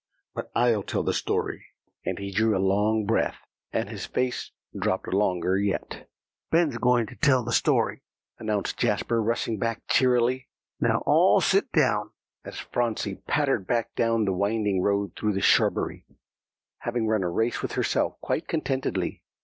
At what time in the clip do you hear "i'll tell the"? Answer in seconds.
0.55-1.13